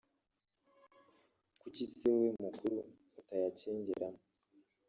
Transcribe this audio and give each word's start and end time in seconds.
kuki 1.59 1.83
se 1.95 2.03
wowe 2.13 2.29
mukuru 2.43 2.77
utayacengeramo 3.19 4.19